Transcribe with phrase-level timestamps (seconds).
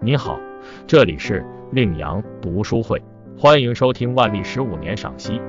[0.00, 0.38] 你好，
[0.86, 3.02] 这里是令阳读书会，
[3.36, 5.40] 欢迎收听万历十五年赏析。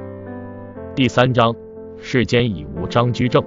[0.96, 1.56] 第三章，
[2.00, 3.44] 世间已无张居正。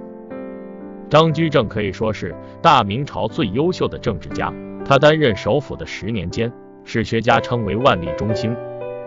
[1.09, 4.53] 张居正可以说是大明朝最优秀的政治家。
[4.85, 6.49] 他担任首辅的十年间，
[6.85, 8.55] 史学家称为万历中兴。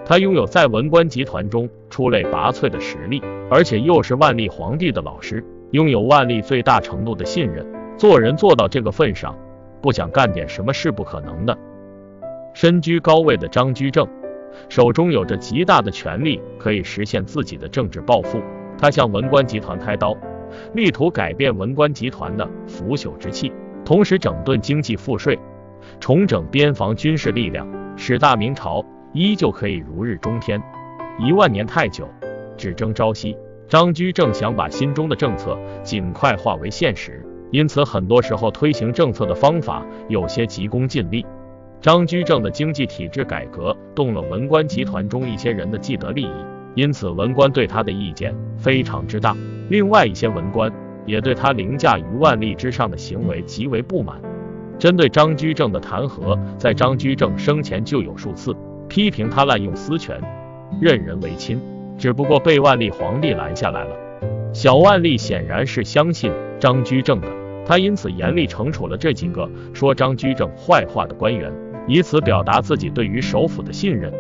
[0.05, 7.67] 他拥有在文官集团中出类拔萃的实力，而且又是万历皇帝的老师，拥有万历最大程度的信任。
[7.97, 9.35] 做人做到这个份上，
[9.81, 11.57] 不想干点什么是不可能的。
[12.57, 14.09] 身居高位的张居正，
[14.71, 18.41] 手中有着极大的权力，可以实现自己的政治抱负。
[18.79, 20.17] 他向文官集团开刀，
[20.73, 23.53] 力图改变文官集团的腐朽之气，
[23.85, 25.39] 同时整顿经济赋税，
[26.01, 28.83] 重整边防军事力量，使大明朝
[29.13, 30.59] 依旧可以如日中天。
[31.19, 32.09] 一万年太久，
[32.57, 33.37] 只争朝夕。
[33.69, 41.27] 张居正想把心中的政策尽快化为现实，因此很多时候推行政策的方法有些急功近利。
[41.81, 46.31] 张居正的经济体制改革动了文官集团中一些人的既得利益，
[46.75, 49.37] 因此文官对他的意见非常之大。
[49.69, 50.73] 另外一些文官
[51.05, 54.21] 也对他凌驾于万历之上的行为极为不满。
[54.79, 58.55] 针对张居正的弹劾，在张居正生前就有数次
[58.89, 60.21] 批评他滥用私权，
[60.81, 61.61] 任人唯亲，
[61.97, 63.97] 只不过被万历皇帝拦下来了。
[64.53, 67.29] 小万历显然是相信张居正的，
[67.65, 71.53] 他因此严厉惩处了这几个说张居正坏话的官员。
[71.87, 74.13] 以此表达自己对于首辅的信任。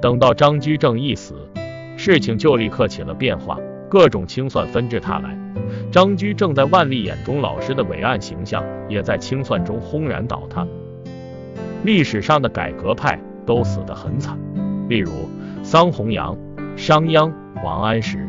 [0.00, 1.34] 等到张居正一死，
[1.96, 5.36] 事情就立刻起了变化，各种清算纷至沓来。
[5.90, 10.66] 张居正在万历眼中老实的伟岸形象，也在清算中轰然倒塌。
[11.84, 14.38] 历史上的改革派都死得很惨，
[14.88, 15.12] 例如
[15.62, 16.36] 桑弘羊、
[16.76, 17.30] 商鞅、
[17.62, 18.26] 王安石。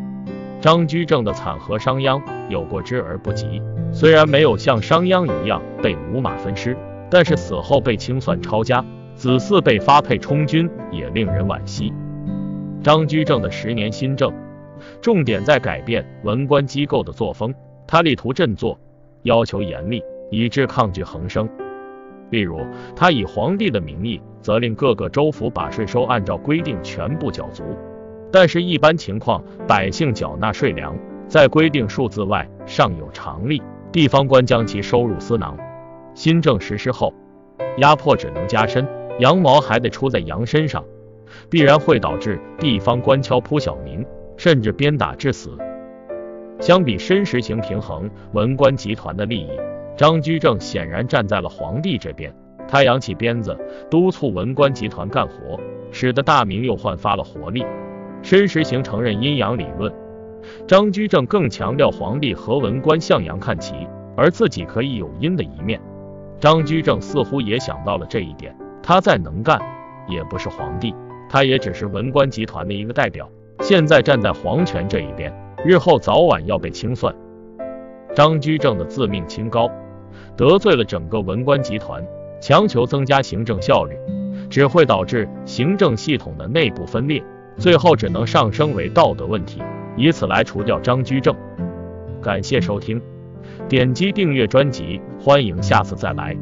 [0.59, 3.61] 张居正的惨和商鞅有过之而不及，
[3.91, 6.77] 虽然没有像商鞅一样被五马分尸。
[7.11, 11.93] 但是死后被清算抄家，子嗣被发配充军，也令人惋惜。
[12.81, 14.33] 张居正的十年新政，
[15.01, 17.53] 重点在改变文官机构的作风，
[17.85, 18.79] 他力图振作，
[19.23, 20.01] 要求严厉，
[20.31, 21.47] 以致抗拒横生。
[22.29, 22.61] 例如，
[22.95, 27.61] 他以皇帝的名义，责令各个州府把税收按照规定全部缴足，
[28.31, 30.97] 但是，一般情况，百姓缴纳税粮，
[31.27, 33.61] 在规定数字外尚有常例，
[33.91, 35.57] 地方官将其收入私囊。
[36.13, 37.13] 新政实施后，
[37.77, 38.87] 压迫只能加深，
[39.19, 40.83] 羊毛还得出在羊身上，
[41.49, 44.05] 必然会导致地方官敲扑小民，
[44.37, 45.57] 甚至鞭打致死。
[46.59, 49.49] 相比申时行平衡文官集团的利益，
[49.97, 52.33] 张居正显然站在了皇帝这边。
[52.67, 53.57] 他扬起鞭子，
[53.89, 55.59] 督促文官集团干活，
[55.91, 57.65] 使得大明又焕发了活力。
[58.21, 59.91] 申时行承认阴阳理论，
[60.67, 63.73] 张居正更强调皇帝和文官向阳看齐，
[64.15, 65.81] 而自己可以有阴的一面。
[66.41, 69.61] 张居正似乎也想到了这一点，他再能干，
[70.07, 70.91] 也不是皇帝，
[71.29, 73.29] 他也只是文官集团的一个代表。
[73.59, 75.31] 现在站在皇权这一边，
[75.63, 77.13] 日后早晚要被清算。
[78.15, 79.69] 张居正的自命清高，
[80.35, 82.03] 得罪了整个文官集团，
[82.41, 83.95] 强求增加行政效率，
[84.49, 87.23] 只会导致行政系统的内部分裂，
[87.57, 89.61] 最后只能上升为道德问题，
[89.95, 91.35] 以此来除掉张居正。
[92.19, 92.99] 感谢收听。
[93.67, 96.35] 点击订阅专辑，欢迎下次再来。